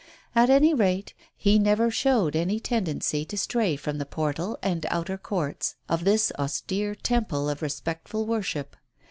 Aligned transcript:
At 0.33 0.49
any 0.49 0.73
rate, 0.73 1.13
he 1.37 1.59
never 1.59 1.91
showed 1.91 2.35
any 2.35 2.59
tendency 2.59 3.23
to 3.25 3.37
stray 3.37 3.75
from 3.75 3.99
the 3.99 4.05
portal 4.07 4.57
and 4.63 4.83
outer 4.89 5.15
courts 5.19 5.75
of 5.87 6.05
this 6.05 6.31
austere 6.39 6.95
temple 6.95 7.47
of 7.47 7.61
respectful 7.61 8.25
worship. 8.25 8.75